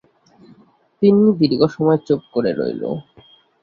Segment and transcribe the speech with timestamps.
[1.01, 2.83] তিন্নি দীর্ঘ সময় চুপ করে রইল।